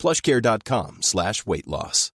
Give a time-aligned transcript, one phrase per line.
[0.00, 2.10] plushcare.com slash weight loss.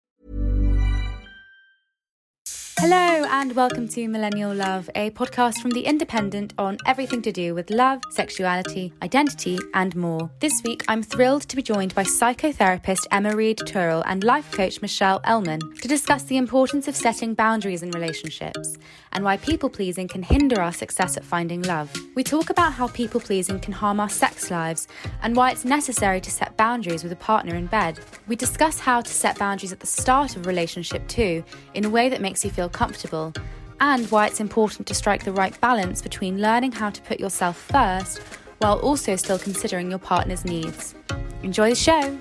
[2.80, 7.56] Hello, and welcome to Millennial Love, a podcast from The Independent on everything to do
[7.56, 10.30] with love, sexuality, identity, and more.
[10.40, 14.82] This week, I'm thrilled to be joined by psychotherapist Emma Reed Turrell and life coach
[14.82, 18.78] Michelle Elman to discuss the importance of setting boundaries in relationships
[19.14, 21.92] and why people pleasing can hinder our success at finding love.
[22.16, 24.88] We talk about how people pleasing can harm our sex lives
[25.22, 28.00] and why it's necessary to set boundaries with a partner in bed.
[28.28, 31.90] We discuss how to set boundaries at the start of a relationship too, in a
[31.90, 33.34] way that makes you feel comfortable,
[33.80, 37.58] and why it's important to strike the right balance between learning how to put yourself
[37.58, 38.20] first
[38.60, 40.96] while also still considering your partner's needs.
[41.44, 42.18] Enjoy the show!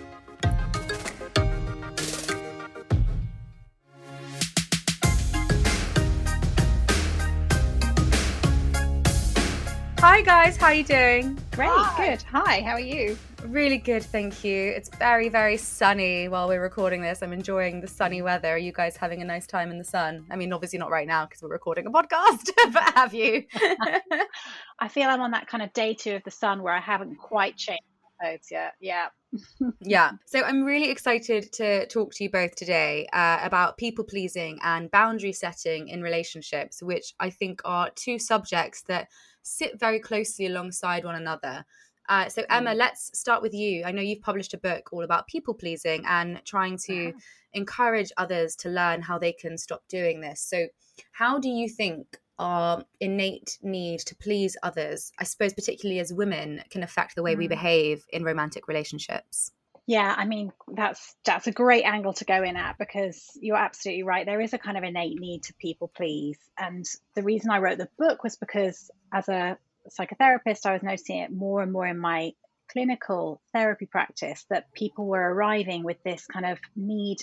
[10.02, 11.38] Hi guys, how are you doing?
[11.52, 12.06] Great, Hi.
[12.06, 12.22] good.
[12.24, 13.16] Hi, how are you?
[13.44, 14.70] Really good, thank you.
[14.70, 17.22] It's very, very sunny while we're recording this.
[17.22, 18.48] I'm enjoying the sunny weather.
[18.48, 20.26] Are you guys having a nice time in the sun?
[20.28, 23.44] I mean, obviously not right now because we're recording a podcast, but have you?
[24.80, 27.14] I feel I'm on that kind of day two of the sun where I haven't
[27.18, 27.84] quite changed
[28.20, 28.72] clothes yet.
[28.80, 29.06] Yeah.
[29.80, 30.12] yeah.
[30.26, 34.90] So I'm really excited to talk to you both today uh, about people pleasing and
[34.90, 39.06] boundary setting in relationships, which I think are two subjects that
[39.42, 41.64] sit very closely alongside one another.
[42.08, 42.76] Uh, so, Emma, mm.
[42.76, 43.84] let's start with you.
[43.84, 47.12] I know you've published a book all about people pleasing and trying to
[47.52, 50.40] encourage others to learn how they can stop doing this.
[50.40, 50.66] So,
[51.12, 56.62] how do you think our innate need to please others, I suppose, particularly as women,
[56.70, 57.38] can affect the way mm.
[57.38, 59.52] we behave in romantic relationships?
[59.86, 64.04] Yeah, I mean that's that's a great angle to go in at because you're absolutely
[64.04, 64.24] right.
[64.24, 66.84] There is a kind of innate need to people please, and
[67.14, 71.32] the reason I wrote the book was because as a psychotherapist, I was noticing it
[71.32, 72.32] more and more in my
[72.70, 77.18] clinical therapy practice that people were arriving with this kind of need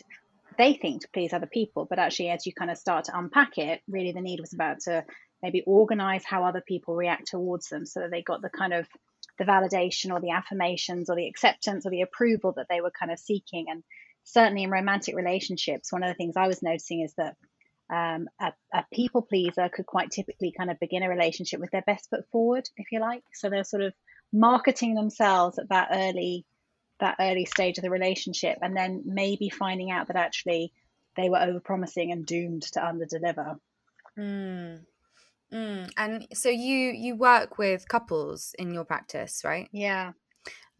[0.57, 3.57] they think to please other people, but actually, as you kind of start to unpack
[3.57, 5.05] it, really the need was about to
[5.41, 8.87] maybe organize how other people react towards them so that they got the kind of
[9.37, 13.11] the validation or the affirmations or the acceptance or the approval that they were kind
[13.11, 13.67] of seeking.
[13.69, 13.83] And
[14.23, 17.35] certainly in romantic relationships, one of the things I was noticing is that
[17.89, 21.81] um, a, a, people pleaser could quite typically kind of begin a relationship with their
[21.81, 23.23] best foot forward, if you like.
[23.33, 23.93] So they're sort of
[24.31, 26.45] marketing themselves at that early
[26.99, 30.73] that early stage of the relationship, and then maybe finding out that actually
[31.15, 33.57] they were overpromising and doomed to underdeliver.
[34.17, 34.81] Mm.
[35.53, 39.67] Mm, and so you you work with couples in your practice, right?
[39.71, 40.11] Yeah.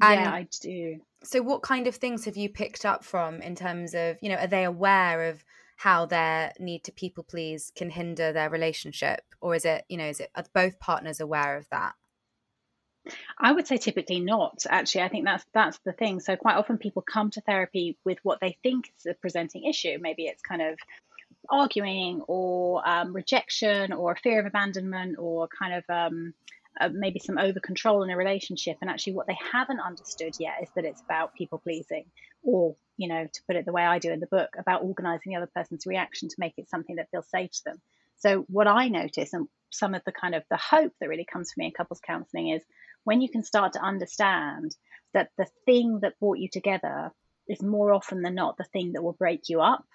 [0.02, 1.00] And yeah, I do.
[1.24, 4.36] So what kind of things have you picked up from in terms of, you know,
[4.36, 5.44] are they aware of
[5.76, 10.08] how their need to people please can hinder their relationship or is it, you know,
[10.08, 11.94] is it are both partners aware of that?
[13.38, 14.66] I would say typically not.
[14.70, 16.20] Actually, I think that's that's the thing.
[16.20, 19.98] So quite often people come to therapy with what they think is a presenting issue.
[20.00, 20.78] Maybe it's kind of
[21.50, 26.34] arguing or um, rejection or fear of abandonment or kind of um,
[26.80, 28.78] uh, maybe some over control in a relationship.
[28.82, 32.06] And actually, what they haven't understood yet is that it's about people pleasing,
[32.44, 35.32] or, you know, to put it the way I do in the book, about organizing
[35.32, 37.82] the other person's reaction to make it something that feels safe to them.
[38.18, 41.52] So, what I notice and some of the kind of the hope that really comes
[41.52, 42.64] for me in couples counseling is
[43.04, 44.76] when you can start to understand
[45.14, 47.12] that the thing that brought you together
[47.48, 49.86] is more often than not the thing that will break you up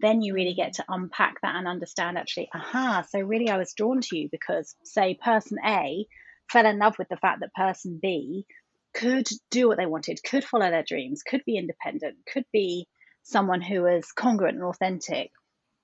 [0.00, 3.72] then you really get to unpack that and understand actually, aha, so really I was
[3.72, 6.06] drawn to you because, say, person A
[6.50, 8.46] fell in love with the fact that person B
[8.94, 12.88] could do what they wanted, could follow their dreams, could be independent, could be
[13.22, 15.30] someone who was congruent and authentic.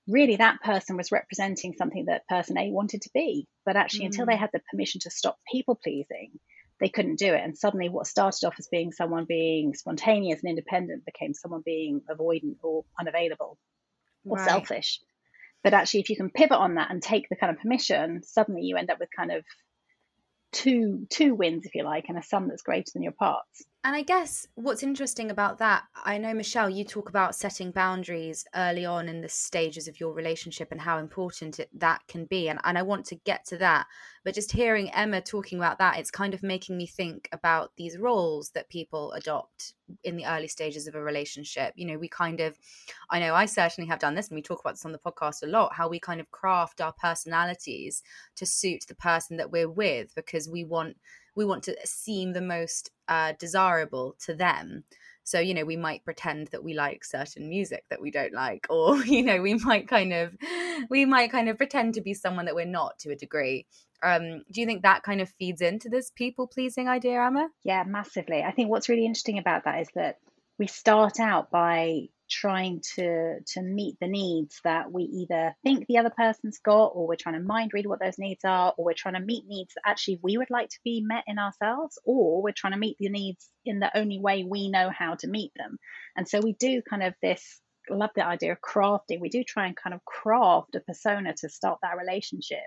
[0.07, 3.47] Really, that person was representing something that person A wanted to be.
[3.65, 4.07] But actually, mm.
[4.07, 4.39] until they mm.
[4.39, 6.31] had the permission to stop people pleasing,
[6.79, 7.41] they couldn't do it.
[7.41, 12.01] And suddenly, what started off as being someone being spontaneous and independent became someone being
[12.09, 13.57] avoidant or unavailable
[14.25, 14.47] or right.
[14.47, 14.99] selfish.
[15.63, 18.63] But actually, if you can pivot on that and take the kind of permission, suddenly
[18.63, 19.45] you end up with kind of
[20.51, 23.63] two two wins, if you like, and a sum that's greater than your parts.
[23.85, 28.45] And I guess what's interesting about that, I know, Michelle, you talk about setting boundaries
[28.55, 32.47] early on in the stages of your relationship and how important it, that can be.
[32.47, 33.87] And, and I want to get to that.
[34.23, 37.97] But just hearing Emma talking about that, it's kind of making me think about these
[37.97, 39.73] roles that people adopt
[40.05, 41.73] in the early stages of a relationship.
[41.75, 42.57] You know, we kind of,
[43.09, 45.43] I know I certainly have done this, and we talk about this on the podcast
[45.43, 48.01] a lot, how we kind of craft our personalities
[48.37, 50.95] to suit the person that we're with because we want
[51.35, 54.83] we want to seem the most uh, desirable to them.
[55.25, 58.67] So you know we might pretend that we like certain music that we don't like
[58.69, 60.35] or you know we might kind of
[60.89, 63.65] we might kind of pretend to be someone that we're not to a degree.
[64.01, 67.83] Um, do you think that kind of feeds into this people pleasing idea emma yeah
[67.87, 68.43] massively.
[68.43, 70.17] I think what's really interesting about that is that
[70.59, 75.97] we start out by trying to to meet the needs that we either think the
[75.97, 78.93] other person's got or we're trying to mind read what those needs are or we're
[78.93, 82.41] trying to meet needs that actually we would like to be met in ourselves or
[82.41, 85.51] we're trying to meet the needs in the only way we know how to meet
[85.55, 85.77] them.
[86.15, 87.59] And so we do kind of this
[87.89, 89.19] love the idea of crafting.
[89.19, 92.65] We do try and kind of craft a persona to start that relationship.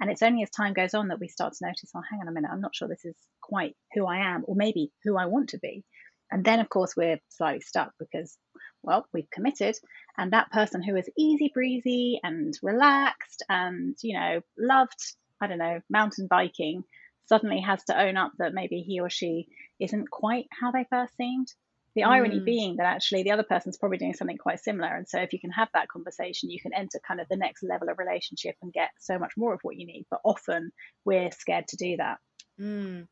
[0.00, 2.28] And it's only as time goes on that we start to notice oh hang on
[2.28, 5.26] a minute i'm not sure this is quite who i am or maybe who i
[5.26, 5.84] want to be
[6.32, 8.38] and then, of course, we're slightly stuck because,
[8.82, 9.76] well, we've committed.
[10.16, 14.98] And that person who is easy breezy and relaxed and, you know, loved,
[15.42, 16.84] I don't know, mountain biking
[17.26, 19.46] suddenly has to own up that maybe he or she
[19.78, 21.48] isn't quite how they first seemed.
[21.94, 22.46] The irony mm.
[22.46, 24.96] being that actually the other person's probably doing something quite similar.
[24.96, 27.62] And so if you can have that conversation, you can enter kind of the next
[27.62, 30.06] level of relationship and get so much more of what you need.
[30.10, 30.72] But often
[31.04, 32.16] we're scared to do that.
[32.58, 33.08] Mm.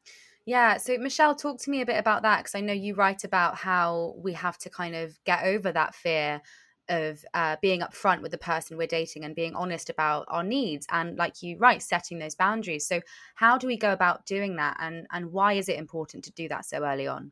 [0.51, 0.79] Yeah.
[0.79, 3.55] So, Michelle, talk to me a bit about that because I know you write about
[3.55, 6.43] how we have to kind of get over that fear
[6.89, 10.89] of uh, being upfront with the person we're dating and being honest about our needs
[10.91, 12.85] and, like you write, setting those boundaries.
[12.85, 13.01] So,
[13.37, 16.49] how do we go about doing that, and and why is it important to do
[16.49, 17.31] that so early on?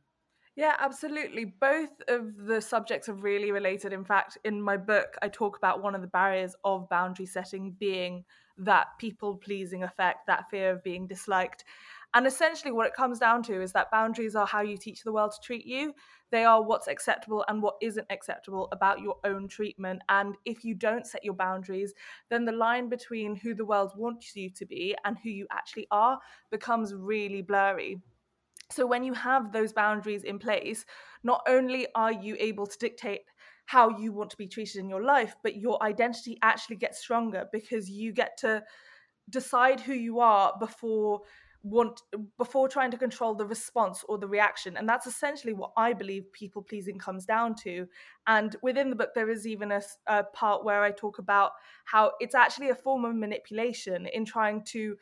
[0.55, 1.45] Yeah, absolutely.
[1.45, 3.93] Both of the subjects are really related.
[3.93, 7.77] In fact, in my book, I talk about one of the barriers of boundary setting
[7.79, 8.25] being
[8.59, 11.65] that people pleasing effect, that fear of being disliked.
[12.15, 15.13] And essentially, what it comes down to is that boundaries are how you teach the
[15.13, 15.93] world to treat you.
[16.31, 20.03] They are what's acceptable and what isn't acceptable about your own treatment.
[20.09, 21.93] And if you don't set your boundaries,
[22.31, 25.87] then the line between who the world wants you to be and who you actually
[25.91, 26.19] are
[26.51, 28.01] becomes really blurry.
[28.71, 30.87] So, when you have those boundaries in place,
[31.23, 33.23] not only are you able to dictate
[33.67, 37.47] how you want to be treated in your life, but your identity actually gets stronger
[37.53, 38.63] because you get to
[39.29, 41.21] decide who you are before
[41.63, 42.03] want
[42.39, 44.77] before trying to control the response or the reaction.
[44.77, 47.87] And that's essentially what i believe people pleasing comes down to.
[48.27, 51.53] And within the book there is even a, a, part where i talk about
[51.85, 54.97] how it's actually a form of manipulation in trying to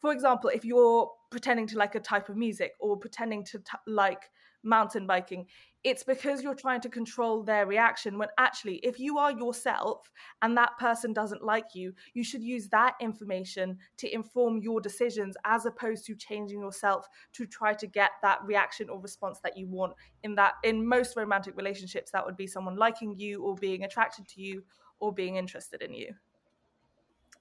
[0.00, 3.78] for example if you're pretending to like a type of music or pretending to t-
[3.86, 4.30] like
[4.62, 5.46] mountain biking
[5.84, 10.10] it's because you're trying to control their reaction when actually if you are yourself
[10.42, 15.36] and that person doesn't like you you should use that information to inform your decisions
[15.44, 19.66] as opposed to changing yourself to try to get that reaction or response that you
[19.66, 19.92] want
[20.22, 24.26] in that in most romantic relationships that would be someone liking you or being attracted
[24.28, 24.62] to you
[25.00, 26.14] or being interested in you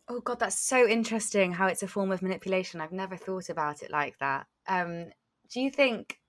[0.07, 2.81] Oh god, that's so interesting how it's a form of manipulation.
[2.81, 4.45] I've never thought about it like that.
[4.67, 5.05] Um,
[5.49, 6.19] do you think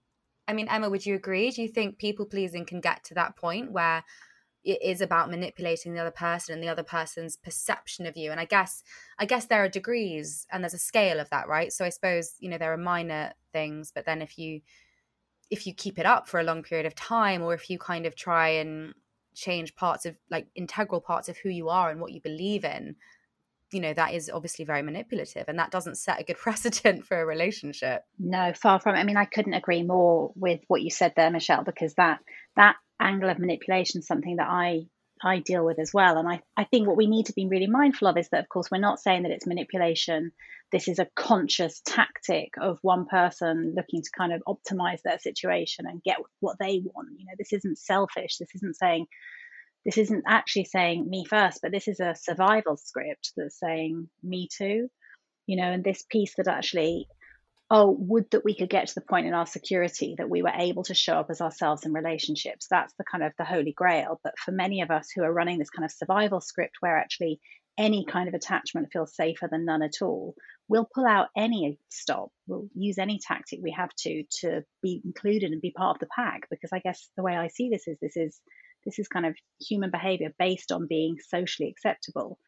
[0.53, 1.51] I mean, Emma, would you agree?
[1.51, 4.05] Do you think people pleasing can get to that point where
[4.63, 8.31] it is about manipulating the other person and the other person's perception of you?
[8.31, 8.83] And I guess,
[9.19, 11.73] I guess there are degrees and there's a scale of that, right?
[11.73, 14.61] So I suppose you know there are minor things, but then if you
[15.49, 18.05] if you keep it up for a long period of time, or if you kind
[18.05, 18.93] of try and
[19.35, 22.95] change parts of like integral parts of who you are and what you believe in
[23.73, 27.21] you know that is obviously very manipulative and that doesn't set a good precedent for
[27.21, 28.05] a relationship.
[28.19, 28.99] No far from it.
[28.99, 32.21] I mean i couldn't agree more with what you said there michelle because that
[32.57, 34.87] that angle of manipulation is something that i
[35.25, 36.19] i deal with as well.
[36.19, 38.49] And i i think what we need to be really mindful of is that of
[38.49, 40.33] course we're not saying that it's manipulation.
[40.71, 45.85] This is a conscious tactic of one person looking to kind of optimize their situation
[45.87, 47.09] and get what they want.
[47.19, 48.39] You know this isn't selfish.
[48.39, 49.07] This isn't saying
[49.85, 54.49] this isn't actually saying me first, but this is a survival script that's saying me
[54.55, 54.89] too.
[55.47, 57.09] You know, and this piece that actually,
[57.69, 60.53] oh, would that we could get to the point in our security that we were
[60.55, 62.69] able to show up as ourselves in relationships.
[62.71, 64.21] That's the kind of the holy grail.
[64.23, 67.41] But for many of us who are running this kind of survival script where actually
[67.77, 70.35] any kind of attachment feels safer than none at all,
[70.69, 72.31] we'll pull out any stop.
[72.47, 76.15] We'll use any tactic we have to to be included and be part of the
[76.15, 76.49] pack.
[76.51, 78.41] Because I guess the way I see this is this is
[78.85, 82.39] this is kind of human behavior based on being socially acceptable.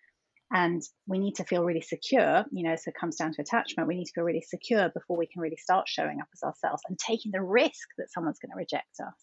[0.53, 3.89] and we need to feel really secure you know so it comes down to attachment
[3.89, 6.83] we need to feel really secure before we can really start showing up as ourselves
[6.89, 9.19] and taking the risk that someone's going to reject us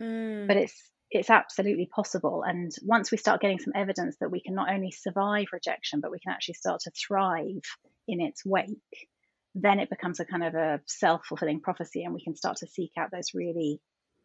[0.00, 0.46] mm.
[0.46, 4.54] but it's it's absolutely possible and once we start getting some evidence that we can
[4.54, 7.62] not only survive rejection but we can actually start to thrive
[8.08, 9.08] in its wake
[9.54, 12.92] then it becomes a kind of a self-fulfilling prophecy and we can start to seek
[12.96, 13.80] out those really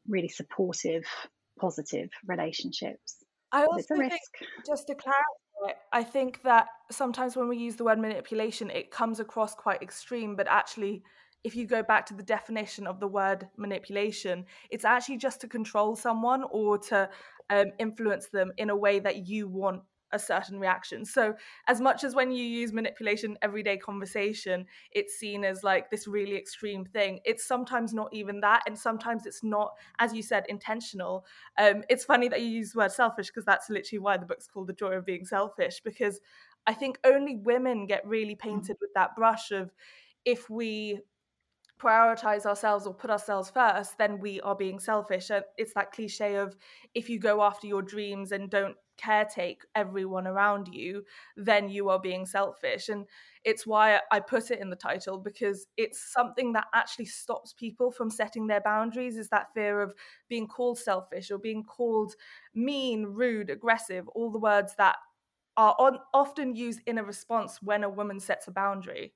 [0.07, 1.03] really supportive
[1.57, 3.23] positive relationships.
[3.51, 4.13] I also think,
[4.65, 9.19] just to clarify, I think that sometimes when we use the word manipulation, it comes
[9.19, 11.03] across quite extreme, but actually,
[11.43, 15.47] if you go back to the definition of the word manipulation, it's actually just to
[15.47, 17.09] control someone or to
[17.49, 21.05] um, influence them in a way that you want a certain reaction.
[21.05, 21.35] So,
[21.67, 26.35] as much as when you use manipulation everyday conversation, it's seen as like this really
[26.35, 28.63] extreme thing, it's sometimes not even that.
[28.67, 31.25] And sometimes it's not, as you said, intentional.
[31.57, 34.47] Um, it's funny that you use the word selfish because that's literally why the book's
[34.47, 36.19] called The Joy of Being Selfish, because
[36.65, 38.39] I think only women get really mm.
[38.39, 39.71] painted with that brush of
[40.25, 40.99] if we
[41.79, 45.29] prioritize ourselves or put ourselves first, then we are being selfish.
[45.29, 46.55] And it's that cliche of
[46.93, 51.03] if you go after your dreams and don't caretake everyone around you,
[51.35, 52.89] then you are being selfish.
[52.89, 53.05] And
[53.43, 57.91] it's why I put it in the title because it's something that actually stops people
[57.91, 59.93] from setting their boundaries is that fear of
[60.27, 62.13] being called selfish or being called
[62.53, 64.97] mean, rude, aggressive, all the words that
[65.55, 69.13] are on, often used in a response when a woman sets a boundary.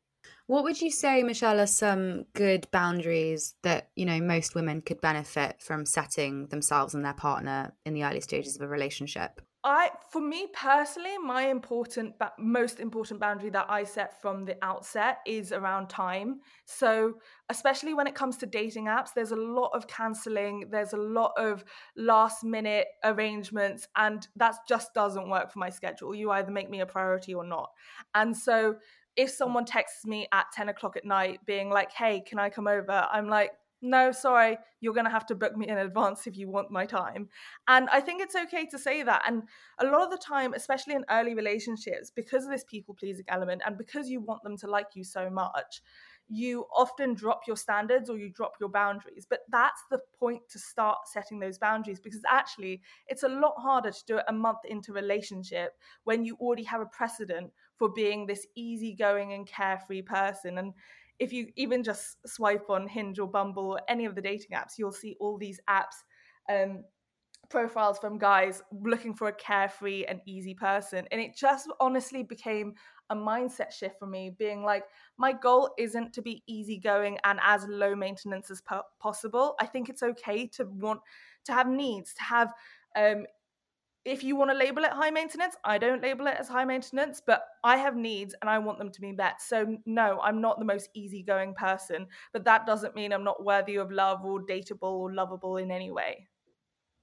[0.47, 5.01] What would you say, Michelle, are some good boundaries that, you know, most women could
[5.01, 9.41] benefit from setting themselves and their partner in the early stages of a relationship?
[9.63, 15.20] I, for me personally, my important, most important boundary that I set from the outset
[15.27, 16.39] is around time.
[16.65, 17.15] So,
[17.50, 21.34] especially when it comes to dating apps, there's a lot of canceling, there's a lot
[21.38, 21.63] of
[21.96, 26.15] last minute arrangements, and that just doesn't work for my schedule.
[26.15, 27.70] You either make me a priority or not.
[28.15, 28.77] And so,
[29.15, 32.68] if someone texts me at 10 o'clock at night being like, hey, can I come
[32.68, 33.08] over?
[33.12, 36.50] I'm like, no, sorry, you're going to have to book me in advance if you
[36.50, 37.29] want my time.
[37.67, 39.23] And I think it's okay to say that.
[39.27, 39.43] And
[39.79, 43.63] a lot of the time, especially in early relationships, because of this people pleasing element
[43.65, 45.81] and because you want them to like you so much,
[46.33, 49.27] you often drop your standards or you drop your boundaries.
[49.29, 53.91] But that's the point to start setting those boundaries because actually it's a lot harder
[53.91, 55.73] to do it a month into relationship
[56.05, 60.57] when you already have a precedent for being this easygoing and carefree person.
[60.57, 60.73] And
[61.21, 64.77] if you even just swipe on Hinge or Bumble or any of the dating apps,
[64.77, 66.01] you'll see all these apps
[66.49, 66.83] um,
[67.47, 71.05] profiles from guys looking for a carefree and easy person.
[71.11, 72.73] And it just honestly became
[73.11, 74.85] a mindset shift for me, being like,
[75.17, 79.53] my goal isn't to be easygoing and as low maintenance as po- possible.
[79.59, 81.01] I think it's okay to want
[81.45, 82.51] to have needs, to have
[82.95, 83.27] um,
[84.03, 87.22] if you want to label it high maintenance, I don't label it as high maintenance,
[87.25, 89.41] but I have needs and I want them to be met.
[89.41, 93.75] So, no, I'm not the most easygoing person, but that doesn't mean I'm not worthy
[93.75, 96.27] of love or dateable or lovable in any way.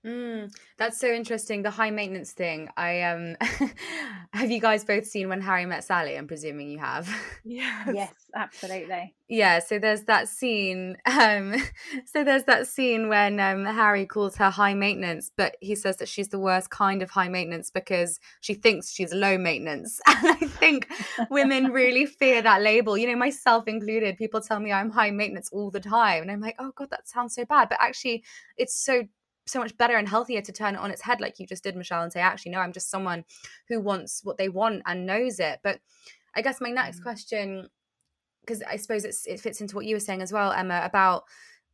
[0.06, 1.62] Mm, that's so interesting.
[1.62, 2.68] The high maintenance thing.
[2.76, 3.36] I um
[4.32, 6.16] have you guys both seen when Harry met Sally?
[6.16, 7.08] I'm presuming you have.
[7.44, 7.88] Yes.
[7.94, 9.14] Yes, absolutely.
[9.28, 10.96] Yeah, so there's that scene.
[11.04, 11.56] Um
[12.06, 16.08] so there's that scene when um Harry calls her high maintenance, but he says that
[16.08, 20.00] she's the worst kind of high maintenance because she thinks she's low maintenance.
[20.06, 20.88] And I think
[21.28, 22.96] women really fear that label.
[22.96, 24.16] You know, myself included.
[24.16, 26.22] People tell me I'm high maintenance all the time.
[26.22, 27.68] And I'm like, oh God, that sounds so bad.
[27.68, 28.22] But actually
[28.56, 29.02] it's so
[29.48, 31.76] so much better and healthier to turn it on its head like you just did
[31.76, 33.24] michelle and say actually no i'm just someone
[33.68, 35.60] who wants what they want and knows it.
[35.62, 35.80] But
[36.34, 37.02] i guess my next mm.
[37.02, 37.68] question
[38.40, 41.24] because i suppose it's, it fits into what you were saying as well emma about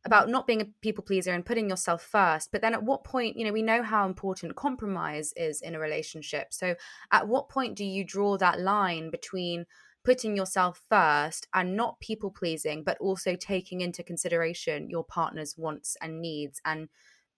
[0.05, 2.51] about not being a people pleaser and putting yourself first.
[2.51, 5.79] But then at what point you know we know how important compromise is in a
[5.79, 6.53] relationship.
[6.53, 6.75] So
[7.11, 9.65] at what point do you draw that line between
[10.03, 15.97] putting yourself first and not people pleasing but also taking into consideration your partner's wants
[15.99, 16.87] and needs and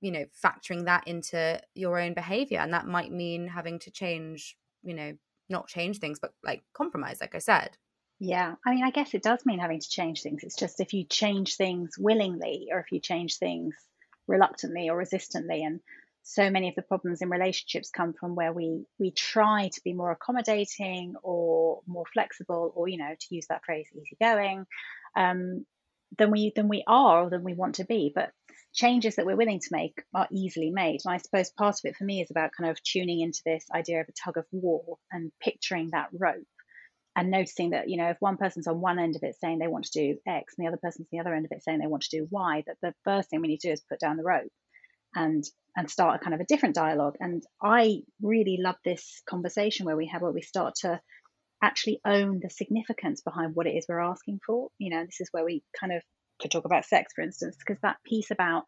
[0.01, 4.55] you know factoring that into your own behavior and that might mean having to change
[4.83, 5.13] you know
[5.49, 7.77] not change things but like compromise like i said.
[8.19, 10.43] Yeah i mean i guess it does mean having to change things.
[10.43, 13.75] It's just if you change things willingly or if you change things
[14.27, 15.79] reluctantly or resistantly and
[16.29, 19.93] so many of the problems in relationships come from where we we try to be
[19.93, 24.65] more accommodating or more flexible or you know to use that phrase easygoing
[25.15, 25.65] um,
[26.17, 28.11] than we than we are or than we want to be.
[28.13, 28.31] But
[28.77, 30.99] changes that we're willing to make are easily made.
[31.03, 33.65] And I suppose part of it for me is about kind of tuning into this
[33.73, 36.45] idea of a tug of war and picturing that rope
[37.15, 39.67] and noticing that, you know, if one person's on one end of it saying they
[39.67, 41.79] want to do X and the other person's on the other end of it saying
[41.79, 43.99] they want to do Y, that the first thing we need to do is put
[43.99, 44.51] down the rope
[45.15, 45.43] and
[45.75, 47.15] and start a kind of a different dialogue.
[47.19, 50.99] And I really love this conversation where we have where we start to
[51.63, 54.69] actually own the significance behind what it is we're asking for.
[54.77, 56.03] You know, this is where we kind of
[56.39, 58.63] could talk about sex, for instance, because that piece about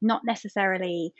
[0.00, 1.12] not necessarily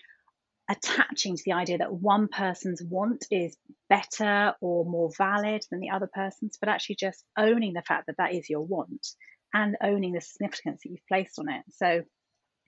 [0.70, 3.56] attaching to the idea that one person's want is
[3.88, 8.16] better or more valid than the other person's, but actually just owning the fact that
[8.18, 9.06] that is your want
[9.52, 11.62] and owning the significance that you've placed on it.
[11.70, 12.02] So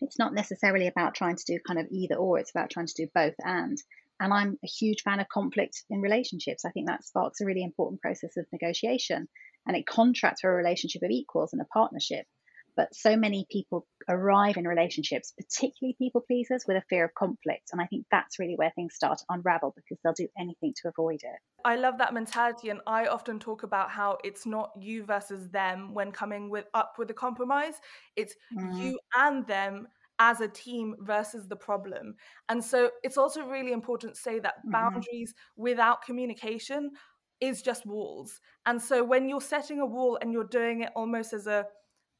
[0.01, 2.95] it's not necessarily about trying to do kind of either or, it's about trying to
[2.97, 3.79] do both and.
[4.21, 6.65] And I'm a huge fan of conflict in relationships.
[6.65, 9.29] I think that sparks a really important process of negotiation
[9.67, 12.25] and it contracts for a relationship of equals and a partnership.
[12.76, 17.71] But so many people arrive in relationships, particularly people pleasers, with a fear of conflict.
[17.73, 20.88] And I think that's really where things start to unravel because they'll do anything to
[20.88, 21.38] avoid it.
[21.64, 22.71] I love that mentality.
[22.71, 26.95] And I often talk about how it's not you versus them when coming with up
[26.99, 27.75] with a compromise.
[28.17, 28.79] It's mm.
[28.79, 29.88] you and them
[30.19, 32.14] as a team versus the problem.
[32.49, 34.71] And so it's also really important to say that mm-hmm.
[34.71, 36.91] boundaries without communication
[37.41, 38.41] is just walls.
[38.67, 41.67] And so when you're setting a wall and you're doing it almost as a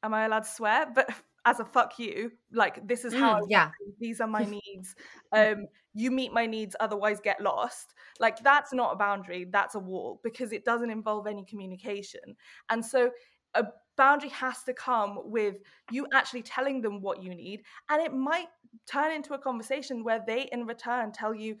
[0.03, 0.87] am I allowed to swear?
[0.93, 1.09] But
[1.45, 3.71] as a fuck you, like this is how mm, yeah.
[3.99, 4.95] these are my needs.
[5.31, 7.93] Um, you meet my needs, otherwise get lost.
[8.19, 12.35] Like that's not a boundary, that's a wall because it doesn't involve any communication.
[12.69, 13.11] And so
[13.53, 15.57] a boundary has to come with
[15.91, 17.61] you actually telling them what you need.
[17.89, 18.47] And it might
[18.89, 21.57] turn into a conversation where they in return tell you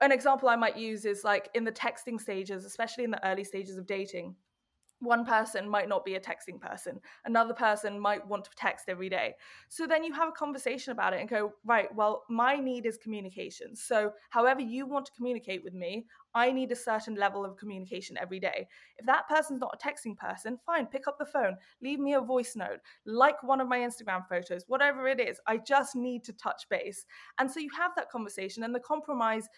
[0.00, 3.44] an example I might use is like in the texting stages, especially in the early
[3.44, 4.36] stages of dating
[5.00, 9.08] one person might not be a texting person another person might want to text every
[9.08, 9.34] day.
[9.68, 12.96] So then you have a conversation about it and go right well my need is
[12.96, 13.74] communication.
[13.74, 18.18] So however you want to communicate with me i need a certain level of communication
[18.20, 18.66] every day.
[18.98, 22.20] If that person's not a texting person fine pick up the phone leave me a
[22.20, 26.32] voice note like one of my instagram photos whatever it is i just need to
[26.32, 27.04] touch base.
[27.38, 29.48] And so you have that conversation and the compromise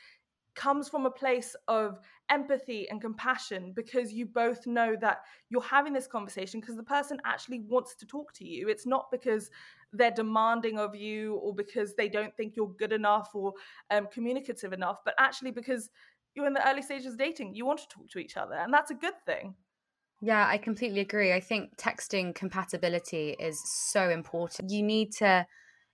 [0.57, 5.93] comes from a place of empathy and compassion because you both know that you're having
[5.93, 8.69] this conversation because the person actually wants to talk to you.
[8.69, 9.51] It's not because
[9.93, 13.53] they're demanding of you or because they don't think you're good enough or
[13.91, 15.91] um, communicative enough, but actually because
[16.35, 17.55] you're in the early stages of dating.
[17.55, 19.55] You want to talk to each other, and that's a good thing.
[20.21, 21.33] Yeah, I completely agree.
[21.33, 23.61] I think texting compatibility is
[23.91, 24.71] so important.
[24.71, 25.47] You need to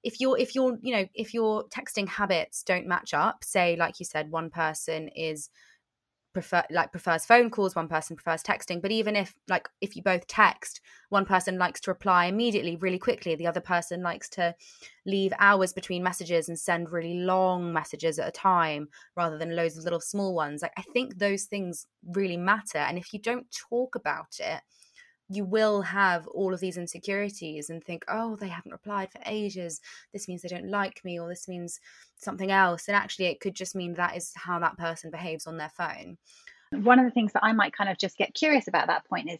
[0.02, 4.00] if you're if you're you know if your texting habits don't match up say like
[4.00, 5.48] you said one person is
[6.32, 10.02] prefer like prefers phone calls one person prefers texting but even if like if you
[10.02, 14.54] both text one person likes to reply immediately really quickly the other person likes to
[15.04, 19.76] leave hours between messages and send really long messages at a time rather than loads
[19.76, 23.46] of little small ones like i think those things really matter and if you don't
[23.50, 24.62] talk about it
[25.34, 29.80] you will have all of these insecurities and think, oh, they haven't replied for ages.
[30.12, 31.80] This means they don't like me, or this means
[32.16, 32.88] something else.
[32.88, 36.18] And actually, it could just mean that is how that person behaves on their phone.
[36.70, 39.30] One of the things that I might kind of just get curious about that point
[39.30, 39.38] is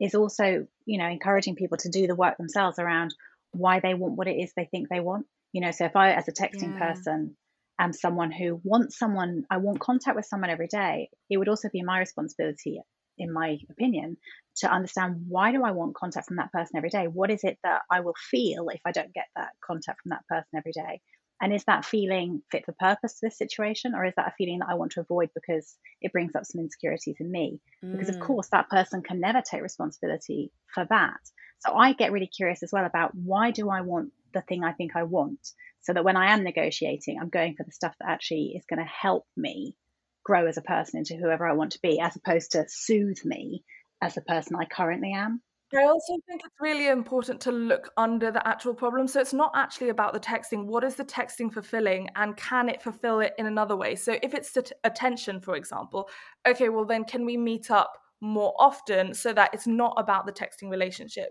[0.00, 3.14] is also, you know, encouraging people to do the work themselves around
[3.52, 5.26] why they want what it is they think they want.
[5.52, 6.88] You know, so if I, as a texting yeah.
[6.88, 7.36] person,
[7.78, 11.68] am someone who wants someone, I want contact with someone every day, it would also
[11.72, 12.80] be my responsibility
[13.18, 14.16] in my opinion,
[14.56, 17.06] to understand why do I want contact from that person every day?
[17.06, 20.26] What is it that I will feel if I don't get that contact from that
[20.28, 21.00] person every day?
[21.40, 24.60] And is that feeling fit for purpose to this situation, or is that a feeling
[24.60, 27.60] that I want to avoid because it brings up some insecurities in me?
[27.84, 27.92] Mm.
[27.92, 28.20] Because, of mm.
[28.20, 31.18] course, that person can never take responsibility for that.
[31.58, 34.72] So I get really curious as well about why do I want the thing I
[34.72, 35.40] think I want?
[35.82, 38.80] So that when I am negotiating, I'm going for the stuff that actually is going
[38.80, 39.76] to help me
[40.24, 43.62] grow as a person into whoever I want to be, as opposed to soothe me
[44.02, 45.40] as the person I currently am.
[45.76, 49.08] I also think it's really important to look under the actual problem.
[49.08, 50.66] So it's not actually about the texting.
[50.66, 53.96] What is the texting fulfilling and can it fulfill it in another way?
[53.96, 56.08] So if it's attention, for example,
[56.46, 60.32] okay, well, then can we meet up more often so that it's not about the
[60.32, 61.30] texting relationship?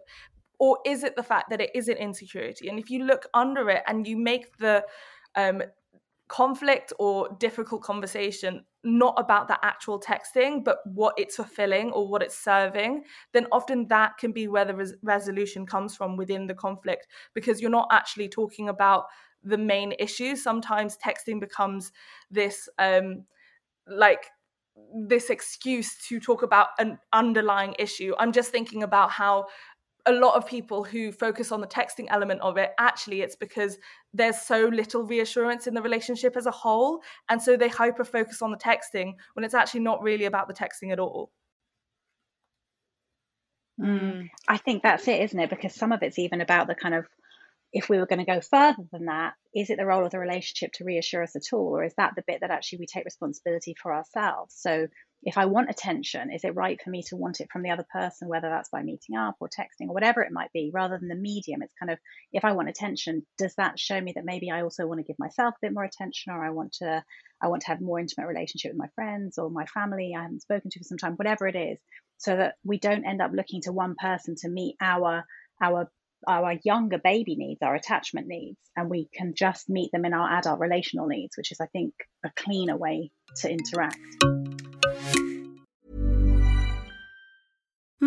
[0.59, 2.67] Or is it the fact that it is an insecurity?
[2.67, 4.83] And if you look under it and you make the
[5.35, 5.63] um,
[6.27, 12.21] conflict or difficult conversation not about the actual texting but what it's fulfilling or what
[12.21, 16.53] it's serving then often that can be where the res- resolution comes from within the
[16.53, 19.05] conflict because you're not actually talking about
[19.43, 20.35] the main issue.
[20.35, 21.91] Sometimes texting becomes
[22.31, 23.25] this um
[23.87, 24.27] like
[24.95, 28.13] this excuse to talk about an underlying issue.
[28.17, 29.45] I'm just thinking about how
[30.05, 33.77] a lot of people who focus on the texting element of it actually it's because
[34.13, 38.41] there's so little reassurance in the relationship as a whole and so they hyper focus
[38.41, 41.31] on the texting when it's actually not really about the texting at all
[43.79, 44.27] mm.
[44.47, 47.05] i think that's it isn't it because some of it's even about the kind of
[47.73, 50.19] if we were going to go further than that, is it the role of the
[50.19, 51.75] relationship to reassure us at all?
[51.75, 54.55] Or is that the bit that actually we take responsibility for ourselves?
[54.55, 54.87] So
[55.23, 57.85] if I want attention, is it right for me to want it from the other
[57.91, 61.07] person, whether that's by meeting up or texting or whatever it might be, rather than
[61.07, 61.63] the medium?
[61.63, 61.97] It's kind of
[62.31, 65.17] if I want attention, does that show me that maybe I also want to give
[65.17, 67.03] myself a bit more attention, or I want to
[67.41, 70.43] I want to have more intimate relationship with my friends or my family I haven't
[70.43, 71.79] spoken to for some time, whatever it is,
[72.17, 75.23] so that we don't end up looking to one person to meet our
[75.61, 75.89] our
[76.27, 80.37] our younger baby needs, our attachment needs, and we can just meet them in our
[80.37, 81.93] adult relational needs, which is, I think,
[82.25, 83.97] a cleaner way to interact.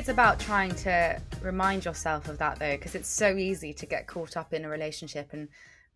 [0.00, 4.06] It's about trying to remind yourself of that though, because it's so easy to get
[4.06, 5.46] caught up in a relationship and,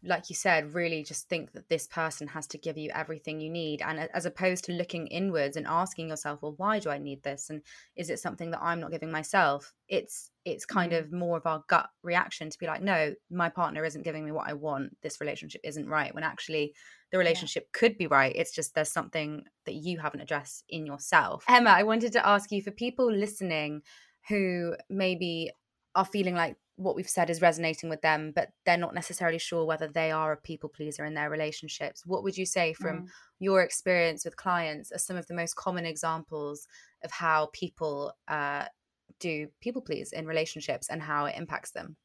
[0.05, 3.51] like you said, really just think that this person has to give you everything you
[3.51, 3.83] need.
[3.83, 7.49] And as opposed to looking inwards and asking yourself, well, why do I need this?
[7.51, 7.63] And
[7.97, 9.73] is it something that I'm not giving myself?
[9.89, 10.99] It's it's kind mm.
[10.99, 14.33] of more of our gut reaction to be like, no, my partner isn't giving me
[14.33, 14.97] what I want.
[15.03, 16.15] This relationship isn't right.
[16.15, 16.75] When actually
[17.11, 17.79] the relationship yeah.
[17.79, 18.35] could be right.
[18.35, 21.45] It's just there's something that you haven't addressed in yourself.
[21.49, 23.83] Emma, I wanted to ask you for people listening
[24.29, 25.51] who maybe
[25.95, 29.65] are feeling like what we've said is resonating with them, but they're not necessarily sure
[29.65, 32.05] whether they are a people pleaser in their relationships.
[32.05, 33.07] What would you say from mm.
[33.39, 36.67] your experience with clients are some of the most common examples
[37.05, 38.65] of how people uh,
[39.21, 41.97] do people please in relationships and how it impacts them?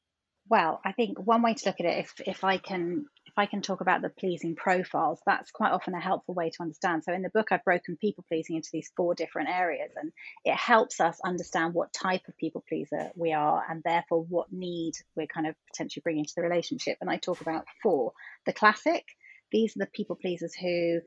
[0.49, 3.05] Well, I think one way to look at it, if if I can
[3.39, 7.05] I can talk about the pleasing profiles, that's quite often a helpful way to understand.
[7.05, 10.11] So in the book, I've broken people pleasing into these four different areas, and
[10.43, 14.93] it helps us understand what type of people pleaser we are, and therefore what need
[15.15, 16.97] we're kind of potentially bringing to the relationship.
[16.99, 18.11] And I talk about four.
[18.45, 19.05] The classic,
[19.53, 20.99] these are the people pleasers who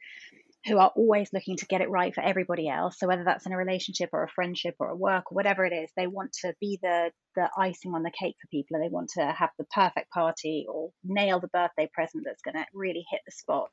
[0.66, 2.98] who are always looking to get it right for everybody else.
[2.98, 5.72] So whether that's in a relationship or a friendship or a work or whatever it
[5.72, 8.92] is, they want to be the the icing on the cake for people and they
[8.92, 13.04] want to have the perfect party or nail the birthday present that's going to really
[13.10, 13.70] hit the spot.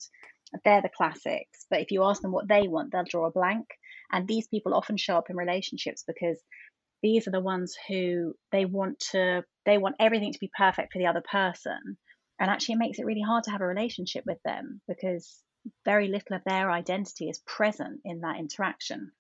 [0.66, 1.68] They're the classics.
[1.70, 3.68] But if you ask them what they want, they'll draw a blank.
[4.12, 6.42] And these people often show up in relationships because
[7.04, 11.00] these are the ones who they want to they want everything to be perfect for
[11.00, 11.98] the other person.
[12.40, 15.44] And actually it makes it really hard to have a relationship with them because
[15.86, 19.12] very little of their identity is present in that interaction.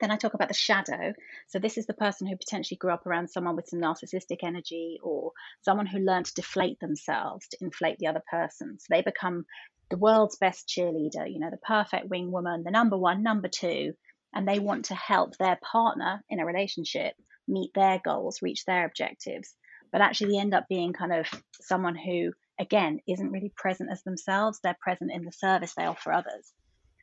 [0.00, 1.12] Then I talk about the shadow.
[1.46, 4.98] So, this is the person who potentially grew up around someone with some narcissistic energy
[5.02, 8.78] or someone who learned to deflate themselves to inflate the other person.
[8.80, 9.44] So, they become
[9.90, 13.92] the world's best cheerleader, you know, the perfect wing woman, the number one, number two,
[14.34, 17.14] and they want to help their partner in a relationship
[17.46, 19.54] meet their goals, reach their objectives.
[19.92, 21.26] But actually, they end up being kind of
[21.60, 24.60] someone who again, isn't really present as themselves.
[24.62, 26.52] They're present in the service they offer others.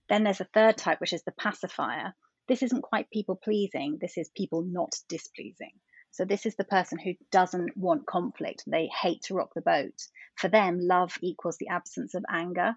[0.07, 2.15] Then there's a third type, which is the pacifier.
[2.47, 5.73] This isn't quite people pleasing, this is people not displeasing.
[6.11, 8.63] So, this is the person who doesn't want conflict.
[8.65, 9.93] They hate to rock the boat.
[10.35, 12.73] For them, love equals the absence of anger.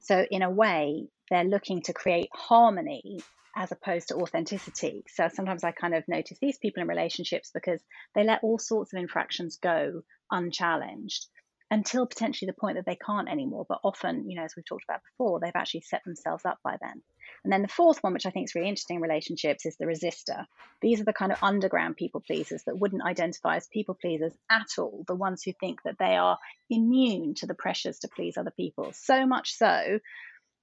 [0.00, 3.20] So, in a way, they're looking to create harmony
[3.56, 5.04] as opposed to authenticity.
[5.08, 7.80] So, sometimes I kind of notice these people in relationships because
[8.14, 11.26] they let all sorts of infractions go unchallenged
[11.74, 13.66] until potentially the point that they can't anymore.
[13.68, 16.76] But often, you know, as we've talked about before, they've actually set themselves up by
[16.80, 17.02] then.
[17.42, 19.86] And then the fourth one, which I think is really interesting in relationships, is the
[19.86, 20.44] resistor.
[20.80, 24.68] These are the kind of underground people pleasers that wouldn't identify as people pleasers at
[24.78, 26.38] all, the ones who think that they are
[26.70, 28.92] immune to the pressures to please other people.
[28.92, 29.98] So much so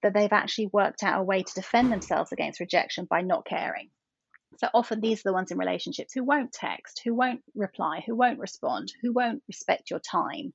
[0.04, 3.89] that they've actually worked out a way to defend themselves against rejection by not caring.
[4.60, 8.15] So often these are the ones in relationships who won't text, who won't reply, who
[8.15, 10.54] won't respond, who won't respect your time,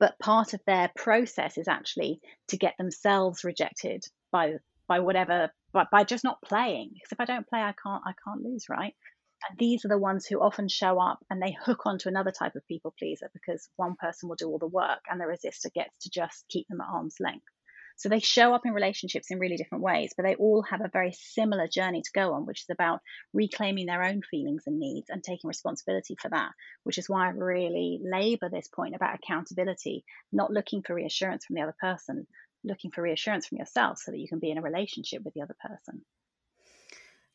[0.00, 4.54] but part of their process is actually to get themselves rejected by
[4.88, 8.12] by whatever by, by just not playing because if i don't play i can't i
[8.24, 8.94] can't lose right
[9.48, 12.56] And these are the ones who often show up and they hook onto another type
[12.56, 15.96] of people pleaser because one person will do all the work and the resistor gets
[16.00, 17.46] to just keep them at arm's length.
[18.00, 20.88] So they show up in relationships in really different ways, but they all have a
[20.90, 23.00] very similar journey to go on, which is about
[23.34, 26.52] reclaiming their own feelings and needs and taking responsibility for that,
[26.84, 31.56] which is why I really labor this point about accountability, not looking for reassurance from
[31.56, 32.26] the other person,
[32.64, 35.42] looking for reassurance from yourself so that you can be in a relationship with the
[35.42, 36.02] other person.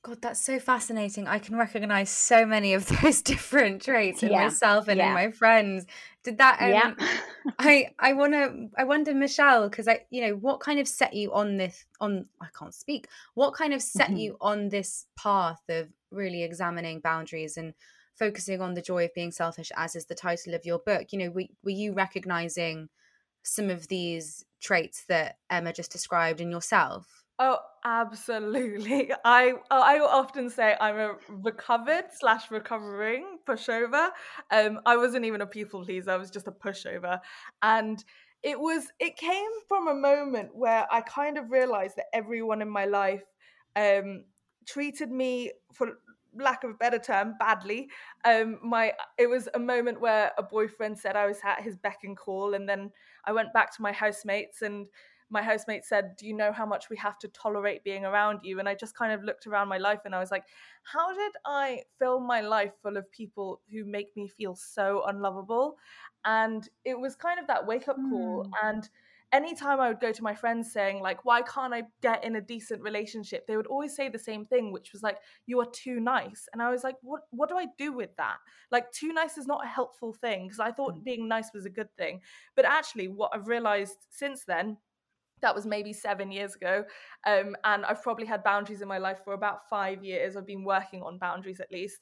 [0.05, 1.27] God, that's so fascinating.
[1.27, 5.07] I can recognize so many of those different traits in Yeah, myself and yeah.
[5.07, 5.87] in my friends.
[6.23, 6.93] Did that um, yeah.
[7.59, 11.15] I I want to I wonder Michelle because I you know what kind of set
[11.15, 13.07] you on this on I can't speak.
[13.33, 14.19] What kind of set Mhm.
[14.19, 17.73] you on this path of really examining boundaries and
[18.13, 21.13] focusing on the joy of being selfish as is the title of your book.
[21.13, 22.89] You know, were, were you recognizing
[23.41, 27.24] some of these traits that Emma just described in yourself?
[27.37, 29.11] Oh, absolutely.
[29.25, 34.09] I I often say I'm a recovered slash recovering pushover.
[34.51, 36.11] Um, I wasn't even a people pleaser.
[36.11, 37.19] I was just a pushover,
[37.61, 38.03] and
[38.41, 42.69] it was it came from a moment where I kind of realized that everyone in
[42.69, 43.23] my life
[43.75, 44.23] um
[44.65, 45.99] treated me for
[46.37, 47.87] lack of a better term badly
[48.25, 51.99] um my it was a moment where a boyfriend said i was at his beck
[52.03, 52.91] and call and then
[53.25, 54.87] i went back to my housemates and
[55.29, 58.59] my housemate said, Do you know how much we have to tolerate being around you?
[58.59, 60.43] And I just kind of looked around my life and I was like,
[60.83, 65.77] How did I fill my life full of people who make me feel so unlovable?
[66.23, 68.45] And it was kind of that wake up call.
[68.45, 68.51] Mm.
[68.63, 68.89] And
[69.35, 72.41] anytime I would go to my friends saying, like, why can't I get in a
[72.41, 73.45] decent relationship?
[73.45, 76.47] They would always say the same thing, which was like, you are too nice.
[76.53, 78.37] And I was like, what what do I do with that?
[78.71, 81.03] Like too nice is not a helpful thing because I thought mm.
[81.03, 82.21] being nice was a good thing.
[82.55, 84.77] But actually what I've realized since then
[85.45, 86.83] that was maybe seven years ago.
[87.25, 90.35] Um, and I've probably had boundaries in my life for about five years.
[90.35, 92.01] I've been working on boundaries at least.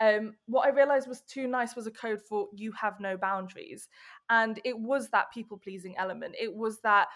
[0.00, 3.88] Um, what I realized was too nice was a code for you have no boundaries.
[4.30, 6.34] And it was that people pleasing element.
[6.40, 7.08] It was that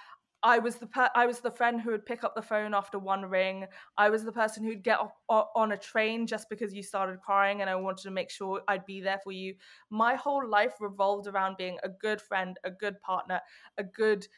[0.42, 2.98] I was the per- I was the friend who would pick up the phone after
[2.98, 3.66] one ring.
[3.96, 7.60] I was the person who'd get off, on a train just because you started crying,
[7.60, 9.56] and I wanted to make sure I'd be there for you.
[9.90, 13.40] My whole life revolved around being a good friend, a good partner,
[13.78, 14.28] a good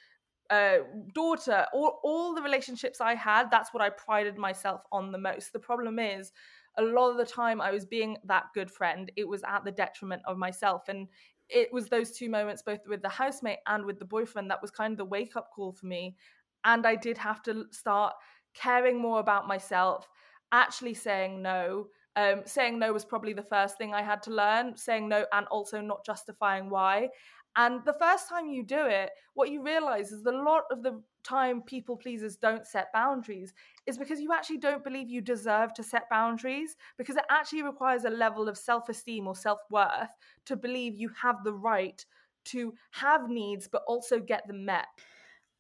[0.51, 0.79] uh,
[1.15, 5.53] daughter, all, all the relationships I had, that's what I prided myself on the most.
[5.53, 6.33] The problem is,
[6.79, 9.73] a lot of the time I was being that good friend, it was at the
[9.73, 10.89] detriment of myself.
[10.89, 11.09] And
[11.49, 14.71] it was those two moments, both with the housemate and with the boyfriend, that was
[14.71, 16.17] kind of the wake up call for me.
[16.65, 18.15] And I did have to start
[18.55, 20.09] caring more about myself,
[20.53, 21.89] actually saying no.
[22.17, 25.47] Um, saying no was probably the first thing I had to learn, saying no and
[25.47, 27.09] also not justifying why.
[27.57, 31.03] And the first time you do it, what you realize is a lot of the
[31.23, 33.53] time people pleasers don't set boundaries
[33.87, 38.05] is because you actually don't believe you deserve to set boundaries because it actually requires
[38.05, 40.09] a level of self-esteem or self-worth
[40.47, 42.05] to believe you have the right
[42.45, 44.87] to have needs but also get them met.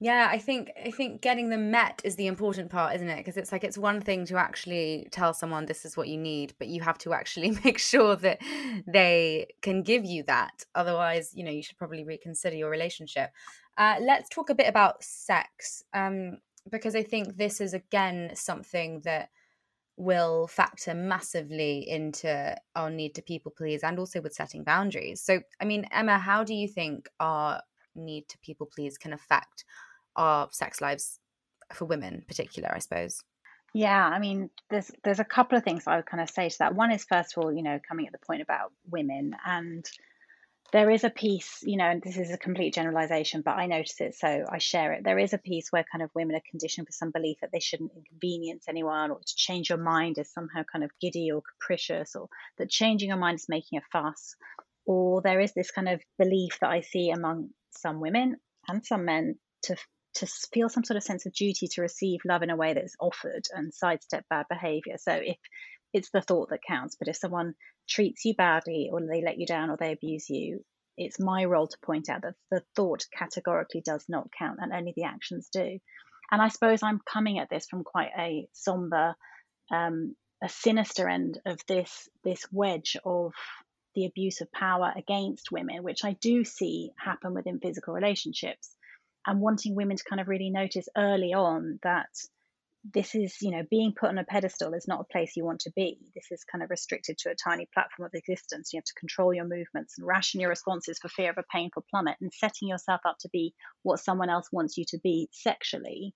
[0.02, 3.18] Yeah, I think I think getting them met is the important part, isn't it?
[3.18, 6.54] Because it's like it's one thing to actually tell someone this is what you need,
[6.58, 8.40] but you have to actually make sure that
[8.86, 10.64] they can give you that.
[10.74, 13.30] Otherwise, you know, you should probably reconsider your relationship.
[13.76, 16.38] Uh, let's talk a bit about sex, um,
[16.70, 19.28] because I think this is again something that
[19.98, 25.20] will factor massively into our need to people please and also with setting boundaries.
[25.20, 27.60] So, I mean, Emma, how do you think our
[27.94, 29.64] need to people please can affect
[30.16, 31.18] our sex lives
[31.72, 33.20] for women in particular, I suppose?
[33.72, 36.58] Yeah, I mean, there's there's a couple of things I would kind of say to
[36.58, 36.74] that.
[36.74, 39.84] One is first of all, you know, coming at the point about women, and
[40.72, 44.00] there is a piece, you know, and this is a complete generalization, but I notice
[44.00, 45.04] it, so I share it.
[45.04, 47.60] There is a piece where kind of women are conditioned for some belief that they
[47.60, 52.16] shouldn't inconvenience anyone, or to change your mind is somehow kind of giddy or capricious,
[52.16, 54.34] or that changing your mind is making a fuss,
[54.84, 58.36] or there is this kind of belief that I see among some women
[58.68, 59.76] and some men to
[60.14, 62.84] to feel some sort of sense of duty to receive love in a way that
[62.84, 64.96] is offered and sidestep bad behavior.
[64.98, 65.36] So if
[65.92, 67.54] it's the thought that counts, but if someone
[67.88, 70.64] treats you badly or they let you down or they abuse you,
[70.96, 74.92] it's my role to point out that the thought categorically does not count and only
[74.96, 75.78] the actions do.
[76.30, 79.14] And I suppose I'm coming at this from quite a somber,
[79.72, 83.32] um, a sinister end of this this wedge of
[83.94, 88.76] the abuse of power against women, which I do see happen within physical relationships
[89.26, 92.08] and wanting women to kind of really notice early on that
[92.94, 95.60] this is, you know, being put on a pedestal is not a place you want
[95.60, 95.98] to be.
[96.14, 98.72] This is kind of restricted to a tiny platform of existence.
[98.72, 101.84] You have to control your movements and ration your responses for fear of a painful
[101.90, 106.14] plummet and setting yourself up to be what someone else wants you to be sexually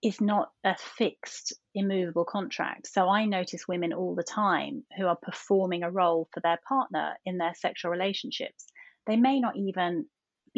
[0.00, 2.86] is not a fixed, immovable contract.
[2.86, 7.14] So I notice women all the time who are performing a role for their partner
[7.26, 8.66] in their sexual relationships.
[9.08, 10.06] They may not even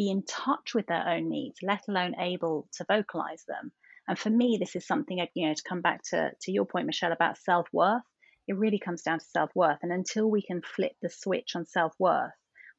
[0.00, 3.70] be in touch with their own needs, let alone able to vocalize them.
[4.08, 6.86] And for me, this is something, you know, to come back to, to your point,
[6.86, 8.02] Michelle, about self worth,
[8.48, 9.76] it really comes down to self worth.
[9.82, 12.32] And until we can flip the switch on self worth,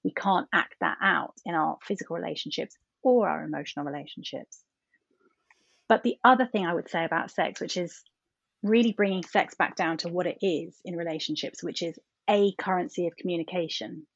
[0.03, 4.59] we can't act that out in our physical relationships or our emotional relationships.
[5.87, 8.01] But the other thing I would say about sex, which is
[8.63, 13.05] really bringing sex back down to what it is in relationships, which is a currency
[13.05, 14.07] of communication.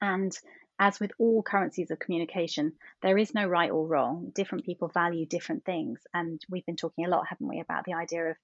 [0.00, 0.32] And
[0.78, 4.30] as with all currencies of communication, there is no right or wrong.
[4.34, 6.00] Different people value different things.
[6.14, 8.36] And we've been talking a lot, haven't we, about the idea of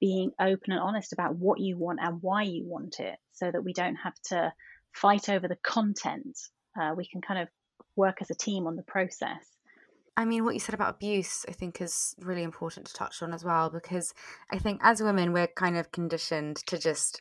[0.00, 3.62] being open and honest about what you want and why you want it so that
[3.62, 4.52] we don't have to
[4.92, 6.38] fight over the content.
[6.80, 7.48] Uh, we can kind of
[7.96, 9.44] work as a team on the process.
[10.16, 13.32] I mean, what you said about abuse, I think, is really important to touch on
[13.32, 14.12] as well, because
[14.52, 17.20] I think as women, we're kind of conditioned to just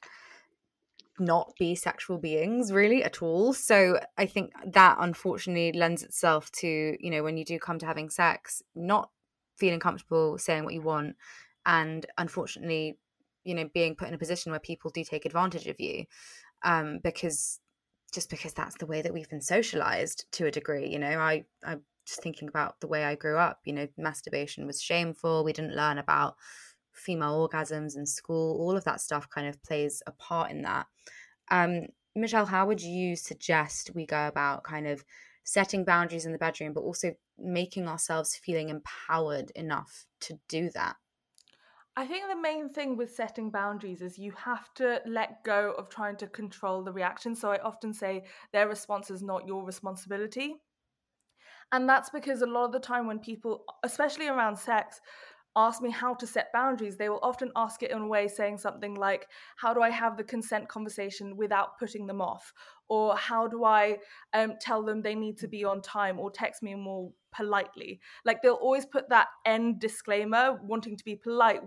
[1.19, 3.53] not be sexual beings really at all.
[3.53, 7.85] So I think that unfortunately lends itself to, you know, when you do come to
[7.85, 9.09] having sex, not
[9.57, 11.15] feeling comfortable saying what you want.
[11.65, 12.97] And unfortunately,
[13.43, 16.05] you know, being put in a position where people do take advantage of you
[16.63, 17.59] um, because
[18.13, 20.89] just because that's the way that we've been socialized to a degree.
[20.89, 24.65] You know, I, I'm just thinking about the way I grew up, you know, masturbation
[24.65, 25.43] was shameful.
[25.43, 26.35] We didn't learn about
[26.99, 28.57] female orgasms in school.
[28.59, 30.87] All of that stuff kind of plays a part in that.
[31.49, 35.03] Um, Michelle, how would you suggest we go about kind of
[35.43, 40.95] setting boundaries in the bedroom, but also making ourselves feeling empowered enough to do that?
[41.95, 45.89] I think the main thing with setting boundaries is you have to let go of
[45.89, 47.35] trying to control the reaction.
[47.35, 50.55] So I often say their response is not your responsibility.
[51.71, 55.01] And that's because a lot of the time when people, especially around sex,
[55.55, 58.57] ask me how to set boundaries, they will often ask it in a way saying
[58.57, 62.53] something like, How do I have the consent conversation without putting them off?
[62.87, 63.97] Or how do I
[64.33, 67.99] um, tell them they need to be on time or text me more politely?
[68.25, 71.61] Like they'll always put that end disclaimer, wanting to be polite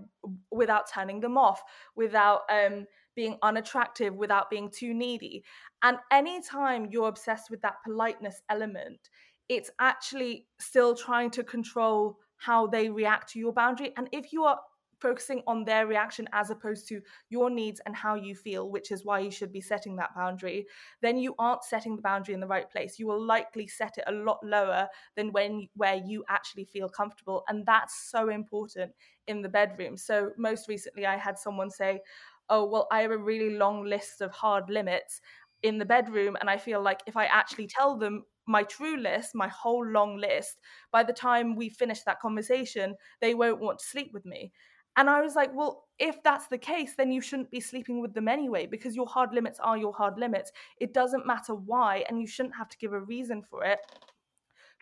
[0.50, 1.62] without turning them off,
[1.94, 2.40] without.
[2.50, 5.44] Um, being unattractive without being too needy.
[5.82, 9.10] And anytime you're obsessed with that politeness element,
[9.48, 13.92] it's actually still trying to control how they react to your boundary.
[13.96, 14.58] And if you are
[15.00, 19.04] focusing on their reaction as opposed to your needs and how you feel, which is
[19.04, 20.64] why you should be setting that boundary,
[21.00, 22.98] then you aren't setting the boundary in the right place.
[23.00, 27.42] You will likely set it a lot lower than when where you actually feel comfortable.
[27.48, 28.92] And that's so important
[29.26, 29.96] in the bedroom.
[29.96, 32.00] So most recently I had someone say,
[32.48, 35.20] Oh, well, I have a really long list of hard limits
[35.62, 39.34] in the bedroom and i feel like if i actually tell them my true list,
[39.34, 43.86] my whole long list, by the time we finish that conversation, they won't want to
[43.86, 44.52] sleep with me.
[44.96, 48.12] And I was like, well, if that's the case, then you shouldn't be sleeping with
[48.12, 50.52] them anyway, because your hard limits are your hard limits.
[50.78, 53.78] It doesn't matter why, and you shouldn't have to give a reason for it.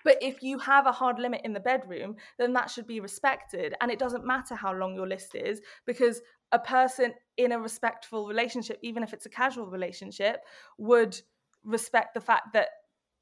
[0.04, 3.74] But if you have a hard limit in the bedroom, then that should be respected.
[3.82, 7.12] And it doesn't matter how long your list is, because a person
[7.44, 10.44] in a respectful relationship, even if it's a casual relationship,
[10.78, 11.20] would
[11.64, 12.68] respect the fact that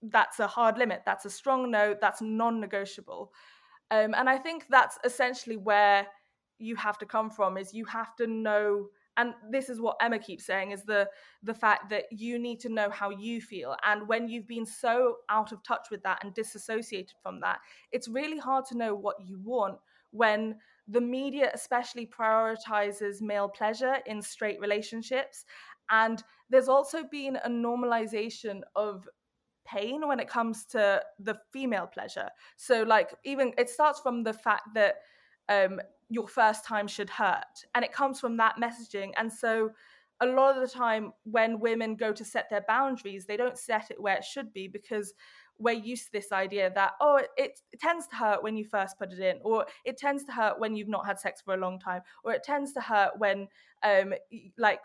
[0.03, 3.33] that's a hard limit that's a strong no that's non-negotiable.
[3.91, 6.07] Um, and i think that's essentially where
[6.59, 10.19] you have to come from is you have to know and this is what emma
[10.19, 11.09] keeps saying is the
[11.43, 13.77] the fact that you need to know how you feel.
[13.85, 17.59] And when you've been so out of touch with that and disassociated from that
[17.91, 19.79] it's really hard to know what you want
[20.11, 20.57] when
[20.89, 25.45] the media especially prioritizes male pleasure in straight relationships
[25.91, 29.07] and there's also been a normalization of
[29.67, 32.29] pain when it comes to the female pleasure.
[32.57, 34.97] So, like, even it starts from the fact that
[35.49, 39.13] um, your first time should hurt, and it comes from that messaging.
[39.17, 39.71] And so,
[40.21, 43.91] a lot of the time, when women go to set their boundaries, they don't set
[43.91, 45.15] it where it should be because
[45.59, 48.99] we're used to this idea that oh it, it, tends to hurt when you first
[48.99, 51.57] put it in or it tends to hurt when you've not had sex for a
[51.57, 53.49] long time or it tends to hurt when
[53.83, 54.15] um
[54.57, 54.81] like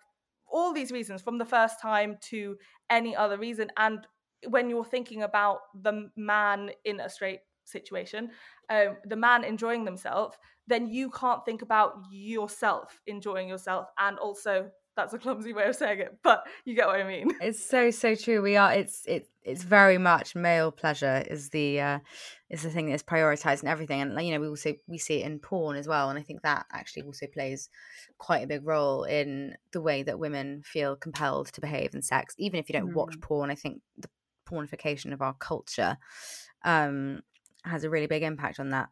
[0.48, 2.56] all these reasons from the first time to
[2.90, 4.08] any other reason and
[4.48, 8.30] when you're thinking about the man in a straight situation,
[8.70, 14.70] um, the man enjoying themselves, then you can't think about yourself enjoying yourself and also
[14.96, 17.32] that's a clumsy way of saying it, but you get what I mean.
[17.42, 18.42] It's so so true.
[18.42, 18.74] We are.
[18.74, 19.28] It's it.
[19.44, 22.00] It's very much male pleasure is the uh,
[22.50, 25.26] is the thing that's prioritized in everything, and you know we also we see it
[25.26, 27.70] in porn as well, and I think that actually also plays
[28.18, 32.36] quite a big role in the way that women feel compelled to behave in sex.
[32.38, 32.96] Even if you don't mm.
[32.96, 34.10] watch porn, I think the
[34.48, 35.98] pornification of our culture
[36.64, 37.22] um,
[37.66, 38.90] has a really big impact on that.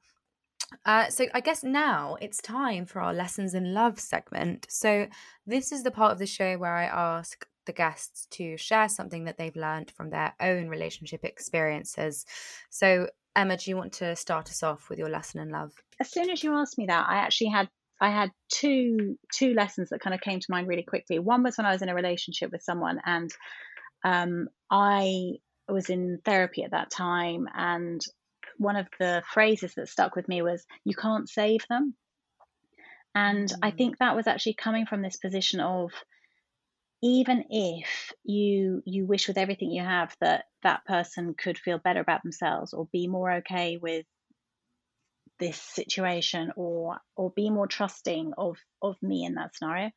[0.85, 4.67] Uh, so I guess now it's time for our lessons in love segment.
[4.69, 5.07] So
[5.45, 9.25] this is the part of the show where I ask the guests to share something
[9.25, 12.25] that they've learned from their own relationship experiences.
[12.69, 15.71] So Emma, do you want to start us off with your lesson in love?
[15.99, 17.69] As soon as you asked me that, I actually had
[17.99, 21.19] I had two two lessons that kind of came to mind really quickly.
[21.19, 23.31] One was when I was in a relationship with someone, and
[24.03, 25.33] um, I
[25.69, 28.01] was in therapy at that time, and
[28.61, 31.95] one of the phrases that stuck with me was, "You can't save them,"
[33.15, 33.57] and mm.
[33.61, 35.91] I think that was actually coming from this position of
[37.01, 41.99] even if you you wish with everything you have that that person could feel better
[41.99, 44.05] about themselves or be more okay with
[45.39, 49.89] this situation or or be more trusting of of me in that scenario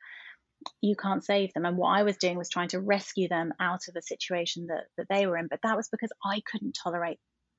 [0.80, 1.66] you can't save them.
[1.66, 4.84] And what i was doing was trying to rescue them out of a situation that
[4.96, 5.48] that they were in.
[5.48, 7.18] But that was because i couldn't tolerate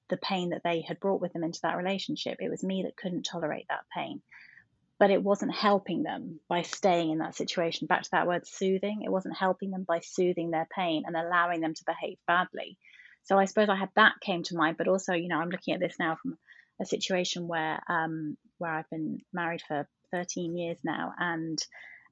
[0.10, 2.98] the pain that they had brought with them into that relationship it was me that
[2.98, 4.22] couldn't tolerate that pain
[5.00, 7.88] but it wasn't helping them by staying in that situation.
[7.88, 11.60] Back to that word soothing, it wasn't helping them by soothing their pain and allowing
[11.62, 12.78] them to behave badly.
[13.24, 15.74] So I suppose I had that came to mind, but also, you know, I'm looking
[15.74, 16.38] at this now from
[16.82, 21.58] a situation where um, where I've been married for 13 years now, and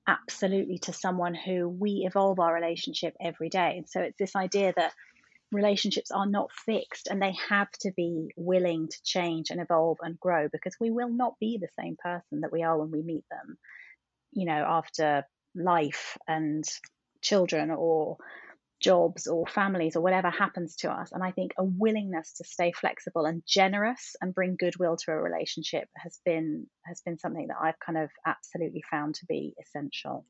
[0.08, 3.84] absolutely to someone who we evolve our relationship every day.
[3.88, 4.94] So it's this idea that
[5.54, 10.20] relationships are not fixed and they have to be willing to change and evolve and
[10.20, 13.24] grow because we will not be the same person that we are when we meet
[13.30, 13.58] them,
[14.32, 15.26] you know, after
[15.56, 16.64] life and
[17.22, 18.18] children or
[18.82, 21.12] jobs or families or whatever happens to us.
[21.12, 25.16] And I think a willingness to stay flexible and generous and bring goodwill to a
[25.16, 30.26] relationship has been has been something that I've kind of absolutely found to be essential.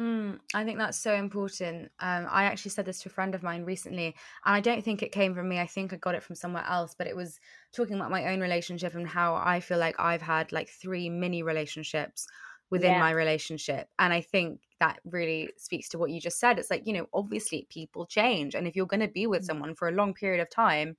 [0.00, 1.90] Mm, I think that's so important.
[2.00, 5.02] Um, I actually said this to a friend of mine recently, and I don't think
[5.02, 5.60] it came from me.
[5.60, 7.38] I think I got it from somewhere else, but it was
[7.72, 11.42] talking about my own relationship and how I feel like I've had like three mini
[11.42, 12.26] relationships
[12.70, 13.00] within yeah.
[13.00, 13.88] my relationship.
[13.98, 16.58] And I think that really speaks to what you just said.
[16.58, 18.54] It's like, you know, obviously people change.
[18.54, 19.46] And if you're going to be with mm.
[19.46, 20.96] someone for a long period of time,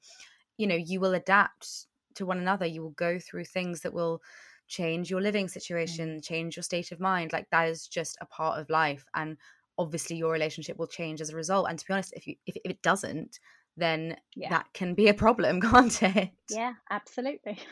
[0.57, 2.67] you know, you will adapt to one another.
[2.67, 4.21] You will go through things that will
[4.67, 5.51] change your living mm.
[5.51, 7.33] situation, change your state of mind.
[7.33, 9.05] Like that is just a part of life.
[9.13, 9.37] And
[9.77, 11.67] obviously your relationship will change as a result.
[11.69, 13.39] And to be honest, if you if, if it doesn't,
[13.77, 14.49] then yeah.
[14.49, 16.31] that can be a problem, can't it?
[16.49, 17.59] Yeah, absolutely.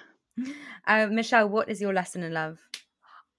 [0.88, 2.58] Uh, Michelle, what is your lesson in love?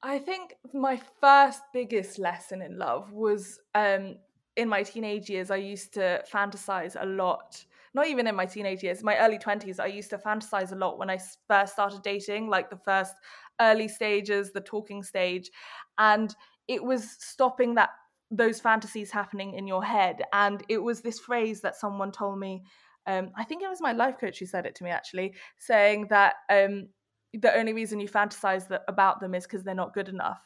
[0.03, 4.16] I think my first biggest lesson in love was um,
[4.57, 5.50] in my teenage years.
[5.50, 7.64] I used to fantasize a lot
[7.95, 10.99] not even in my teenage years, my early 20s, I used to fantasize a lot
[10.99, 11.18] when I
[11.49, 13.14] first started dating, like the first
[13.61, 15.51] early stages, the talking stage.
[15.99, 16.34] And
[16.68, 17.90] it was stopping that
[18.30, 20.22] those fantasies happening in your head.
[20.32, 22.62] And it was this phrase that someone told me.
[23.07, 26.07] Um, I think it was my life coach who said it to me actually, saying
[26.09, 26.88] that um,
[27.34, 30.40] the only reason you fantasize that, about them is because they're not good enough.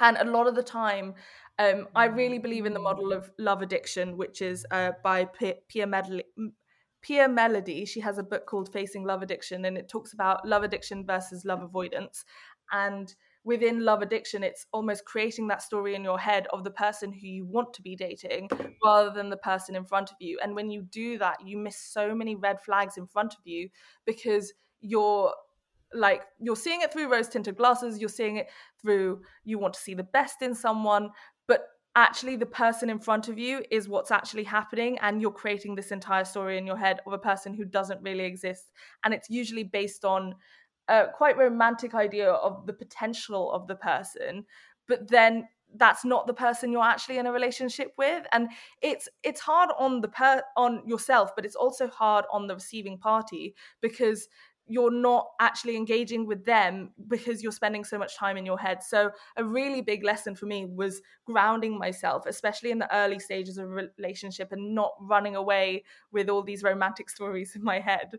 [0.00, 1.14] And a lot of the time,
[1.58, 5.26] um, I really believe in the model of love addiction, which is uh, by
[5.68, 6.24] Pia, Medley,
[7.00, 7.88] Pia Mellody.
[7.88, 11.44] She has a book called Facing Love Addiction, and it talks about love addiction versus
[11.46, 12.24] love avoidance.
[12.72, 17.12] And within love addiction, it's almost creating that story in your head of the person
[17.12, 18.50] who you want to be dating
[18.84, 20.38] rather than the person in front of you.
[20.42, 23.68] And when you do that, you miss so many red flags in front of you
[24.04, 25.32] because you're
[25.94, 28.48] like you're seeing it through rose tinted glasses you're seeing it
[28.80, 31.10] through you want to see the best in someone
[31.46, 35.74] but actually the person in front of you is what's actually happening and you're creating
[35.74, 38.70] this entire story in your head of a person who doesn't really exist
[39.04, 40.34] and it's usually based on
[40.88, 44.44] a quite romantic idea of the potential of the person
[44.88, 48.48] but then that's not the person you're actually in a relationship with and
[48.82, 52.96] it's it's hard on the per on yourself but it's also hard on the receiving
[52.96, 54.28] party because
[54.68, 58.82] you're not actually engaging with them because you're spending so much time in your head.
[58.82, 63.58] So, a really big lesson for me was grounding myself, especially in the early stages
[63.58, 68.18] of a relationship and not running away with all these romantic stories in my head.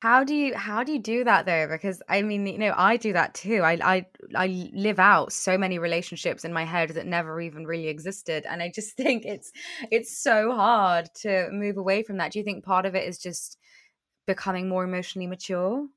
[0.00, 1.66] How do you how do you do that though?
[1.66, 3.62] Because I mean, you know, I do that too.
[3.62, 4.06] I I
[4.36, 8.62] I live out so many relationships in my head that never even really existed, and
[8.62, 9.50] I just think it's
[9.90, 12.30] it's so hard to move away from that.
[12.30, 13.57] Do you think part of it is just
[14.28, 15.88] becoming more emotionally mature?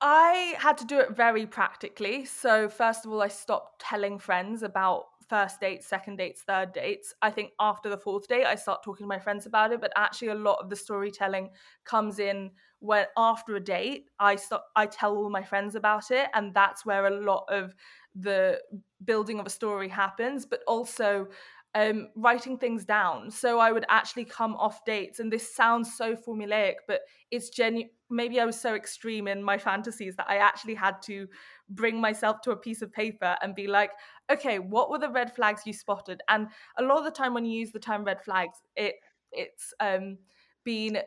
[0.00, 2.24] I had to do it very practically.
[2.24, 7.12] So, first of all, I stopped telling friends about first dates, second dates, third dates.
[7.20, 9.80] I think after the fourth date, I start talking to my friends about it.
[9.80, 11.50] But actually, a lot of the storytelling
[11.84, 16.30] comes in when after a date, I start, I tell all my friends about it,
[16.32, 17.74] and that's where a lot of
[18.14, 18.62] the
[19.02, 20.46] building of a story happens.
[20.46, 21.26] But also,
[21.74, 23.30] um, writing things down.
[23.30, 27.00] So I would actually come off dates, and this sounds so formulaic, but
[27.30, 27.90] it's genuine.
[28.10, 31.28] maybe I was so extreme in my fantasies that I actually had to
[31.68, 33.90] bring myself to a piece of paper and be like,
[34.30, 36.22] okay, what were the red flags you spotted?
[36.28, 36.48] And
[36.78, 38.94] a lot of the time when you use the term red flags, it
[39.30, 40.16] it's um
[40.64, 40.98] been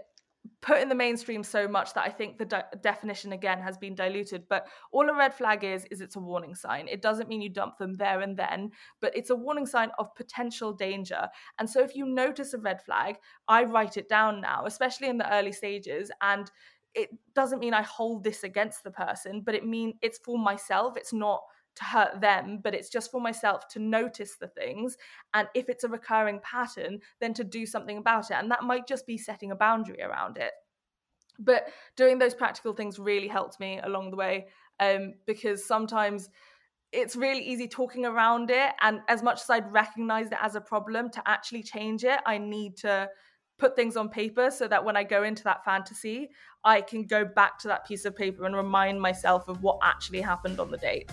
[0.62, 3.96] put in the mainstream so much that I think the de- definition again has been
[3.96, 4.48] diluted.
[4.48, 6.88] But all a red flag is, is it's a warning sign.
[6.88, 8.72] It doesn't mean you dump them there and then,
[9.02, 11.28] but it's a warning sign of potential danger.
[11.60, 13.18] And so if you notice a red flag,
[13.48, 16.12] I write it down now, especially in the early stages.
[16.22, 16.50] And
[16.94, 20.98] it doesn't mean I hold this against the person, but it mean it's for myself.
[20.98, 21.42] It's not
[21.76, 24.97] to hurt them, but it's just for myself to notice the things.
[25.34, 28.36] And if it's a recurring pattern, then to do something about it.
[28.36, 30.51] And that might just be setting a boundary around it.
[31.39, 34.47] But doing those practical things really helped me along the way
[34.80, 36.30] um, because sometimes
[36.91, 38.74] it's really easy talking around it.
[38.82, 42.38] And as much as I'd recognize it as a problem, to actually change it, I
[42.38, 43.09] need to
[43.57, 46.32] put things on paper so that when I go into that fantasy,
[46.63, 50.22] I can go back to that piece of paper and remind myself of what actually
[50.22, 51.09] happened on the date.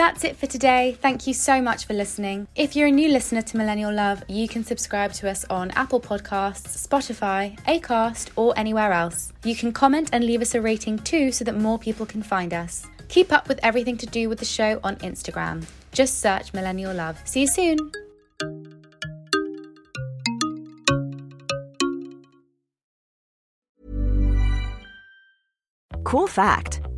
[0.00, 0.96] That's it for today.
[1.02, 2.48] Thank you so much for listening.
[2.56, 6.00] If you're a new listener to Millennial Love, you can subscribe to us on Apple
[6.00, 9.30] Podcasts, Spotify, Acast, or anywhere else.
[9.44, 12.54] You can comment and leave us a rating too so that more people can find
[12.54, 12.86] us.
[13.08, 15.66] Keep up with everything to do with the show on Instagram.
[15.92, 17.20] Just search Millennial Love.
[17.26, 17.76] See you soon.
[26.04, 26.79] Cool fact